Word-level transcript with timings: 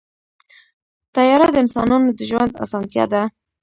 طیاره 1.15 1.47
د 1.51 1.55
انسانانو 1.63 2.09
د 2.17 2.19
ژوند 2.29 2.51
اسانتیا 2.63 3.05
ده. 3.11 3.21